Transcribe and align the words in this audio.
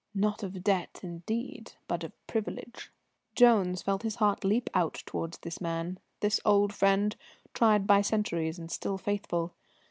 "Not 0.15 0.41
of 0.41 0.63
debt, 0.63 0.99
indeed, 1.03 1.73
but 1.87 2.03
of 2.03 2.11
privilege." 2.25 2.91
Jones 3.35 3.83
felt 3.83 4.01
his 4.01 4.15
heart 4.15 4.43
leap 4.43 4.67
out 4.73 5.03
towards 5.05 5.37
this 5.37 5.61
man, 5.61 5.99
this 6.21 6.39
old 6.43 6.73
friend, 6.73 7.15
tried 7.53 7.85
by 7.85 8.01
centuries 8.01 8.57
and 8.57 8.71
still 8.71 8.97
faithful. 8.97 9.53